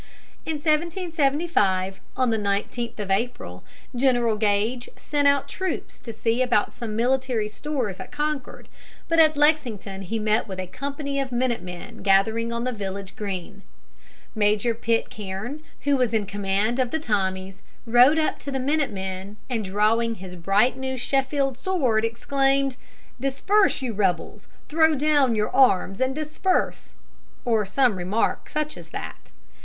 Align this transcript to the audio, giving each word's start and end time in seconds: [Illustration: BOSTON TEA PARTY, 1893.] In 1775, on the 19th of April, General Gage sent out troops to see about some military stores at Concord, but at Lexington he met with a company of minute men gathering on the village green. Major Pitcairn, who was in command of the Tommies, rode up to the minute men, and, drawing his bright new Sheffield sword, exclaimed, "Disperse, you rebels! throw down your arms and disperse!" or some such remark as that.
[Illustration: 0.47 0.87
BOSTON 0.87 0.89
TEA 0.89 1.11
PARTY, 1.11 1.45
1893.] 1.45 1.61
In 1.61 1.85
1775, 1.93 2.01
on 2.17 2.29
the 2.31 2.41
19th 2.41 2.99
of 3.03 3.11
April, 3.11 3.63
General 3.95 4.35
Gage 4.35 4.89
sent 4.97 5.27
out 5.27 5.47
troops 5.47 5.99
to 5.99 6.11
see 6.11 6.41
about 6.41 6.73
some 6.73 6.95
military 6.95 7.47
stores 7.47 7.99
at 7.99 8.11
Concord, 8.11 8.67
but 9.07 9.19
at 9.19 9.37
Lexington 9.37 10.01
he 10.01 10.17
met 10.17 10.47
with 10.47 10.59
a 10.59 10.65
company 10.65 11.19
of 11.19 11.31
minute 11.31 11.61
men 11.61 12.01
gathering 12.01 12.51
on 12.51 12.63
the 12.63 12.71
village 12.71 13.15
green. 13.15 13.61
Major 14.33 14.73
Pitcairn, 14.73 15.61
who 15.81 15.95
was 15.95 16.15
in 16.15 16.25
command 16.25 16.79
of 16.79 16.89
the 16.89 16.97
Tommies, 16.97 17.61
rode 17.85 18.17
up 18.17 18.39
to 18.39 18.49
the 18.51 18.57
minute 18.59 18.89
men, 18.91 19.37
and, 19.51 19.63
drawing 19.63 20.15
his 20.15 20.35
bright 20.35 20.75
new 20.77 20.97
Sheffield 20.97 21.59
sword, 21.59 22.03
exclaimed, 22.03 22.75
"Disperse, 23.19 23.83
you 23.83 23.93
rebels! 23.93 24.47
throw 24.67 24.95
down 24.95 25.35
your 25.35 25.55
arms 25.55 26.01
and 26.01 26.15
disperse!" 26.15 26.95
or 27.45 27.67
some 27.67 27.91
such 27.91 27.97
remark 27.97 28.49
as 28.55 28.89
that. 28.89 29.29